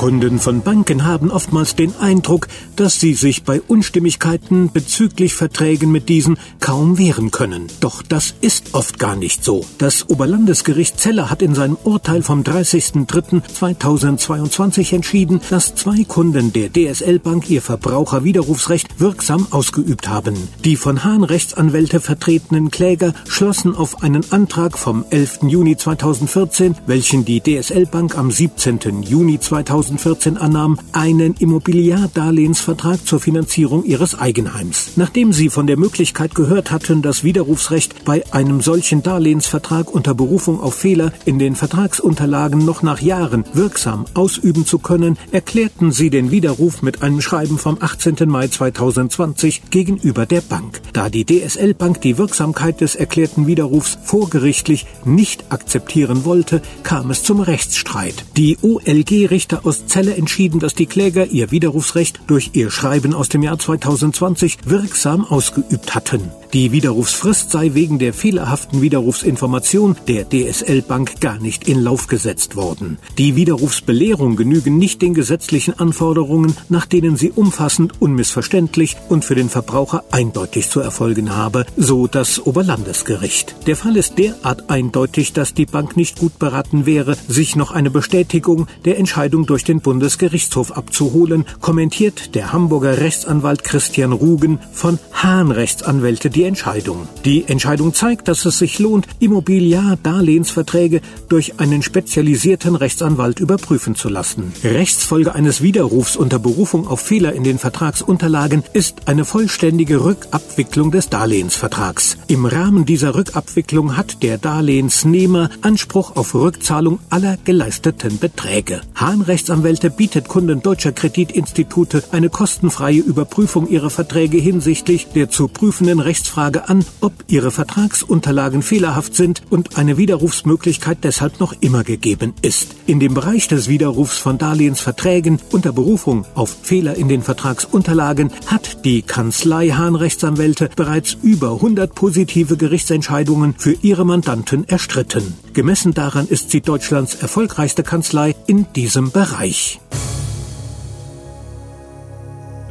[0.00, 6.08] Kunden von Banken haben oftmals den Eindruck, dass sie sich bei Unstimmigkeiten bezüglich Verträgen mit
[6.08, 7.66] diesen kaum wehren können.
[7.80, 9.66] Doch das ist oft gar nicht so.
[9.76, 17.18] Das Oberlandesgericht Celle hat in seinem Urteil vom 30.03.2022 entschieden, dass zwei Kunden der DSL
[17.18, 20.34] Bank ihr Verbraucherwiderrufsrecht wirksam ausgeübt haben.
[20.64, 25.40] Die von Hahn Rechtsanwälte vertretenen Kläger schlossen auf einen Antrag vom 11.
[25.42, 29.02] Juni 2014, welchen die DSL Bank am 17.
[29.02, 34.92] Juni 2014 2014 annahm, einen Immobiliardarlehensvertrag zur Finanzierung ihres Eigenheims.
[34.96, 40.60] Nachdem sie von der Möglichkeit gehört hatten, das Widerrufsrecht bei einem solchen Darlehensvertrag unter Berufung
[40.60, 46.30] auf Fehler in den Vertragsunterlagen noch nach Jahren wirksam ausüben zu können, erklärten sie den
[46.30, 48.16] Widerruf mit einem Schreiben vom 18.
[48.28, 50.80] Mai 2020 gegenüber der Bank.
[50.92, 57.22] Da die DSL Bank die Wirksamkeit des erklärten Widerrufs vorgerichtlich nicht akzeptieren wollte, kam es
[57.22, 58.24] zum Rechtsstreit.
[58.36, 63.42] Die OLG-Richter aus Zelle entschieden, dass die Kläger ihr Widerrufsrecht durch ihr Schreiben aus dem
[63.42, 66.30] Jahr 2020 wirksam ausgeübt hatten.
[66.52, 72.56] Die Widerrufsfrist sei wegen der fehlerhaften Widerrufsinformation der DSL Bank gar nicht in Lauf gesetzt
[72.56, 72.98] worden.
[73.18, 79.48] Die Widerrufsbelehrung genügen nicht den gesetzlichen Anforderungen, nach denen sie umfassend, unmissverständlich und für den
[79.48, 83.54] Verbraucher eindeutig zu erfolgen habe, so das Oberlandesgericht.
[83.68, 87.90] Der Fall ist derart eindeutig, dass die Bank nicht gut beraten wäre, sich noch eine
[87.90, 95.52] Bestätigung der Entscheidung durch den Bundesgerichtshof abzuholen, kommentiert der Hamburger Rechtsanwalt Christian Rugen von Hahn
[95.52, 97.06] Rechtsanwälte die Entscheidung.
[97.26, 104.50] Die Entscheidung zeigt, dass es sich lohnt, Immobiliar-Darlehensverträge durch einen spezialisierten Rechtsanwalt überprüfen zu lassen.
[104.64, 111.10] Rechtsfolge eines Widerrufs unter Berufung auf Fehler in den Vertragsunterlagen ist eine vollständige Rückabwicklung des
[111.10, 112.16] Darlehensvertrags.
[112.26, 118.80] Im Rahmen dieser Rückabwicklung hat der Darlehensnehmer Anspruch auf Rückzahlung aller geleisteten Beträge.
[118.94, 126.00] Hahn Rechtsanwälte bietet Kunden deutscher Kreditinstitute eine kostenfreie Überprüfung ihrer Verträge hinsichtlich der zu prüfenden
[126.00, 132.34] Rechts Rechtsfrage an, ob ihre Vertragsunterlagen fehlerhaft sind und eine Widerrufsmöglichkeit deshalb noch immer gegeben
[132.40, 132.76] ist.
[132.86, 138.84] In dem Bereich des Widerrufs von Darlehensverträgen unter Berufung auf Fehler in den Vertragsunterlagen hat
[138.84, 145.34] die Kanzlei Hahn Rechtsanwälte bereits über 100 positive Gerichtsentscheidungen für ihre Mandanten erstritten.
[145.52, 149.80] Gemessen daran ist sie Deutschlands erfolgreichste Kanzlei in diesem Bereich.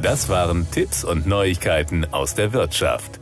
[0.02, 3.19] Das waren Tipps und Neuigkeiten aus der Wirtschaft.